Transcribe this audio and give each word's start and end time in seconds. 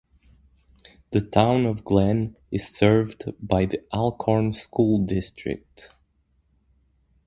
The 1.11 1.21
town 1.21 1.67
of 1.67 1.83
Glen 1.85 2.35
is 2.49 2.67
served 2.75 3.33
by 3.39 3.65
the 3.67 3.83
Alcorn 3.93 4.51
School 4.53 5.05
District. 5.05 5.95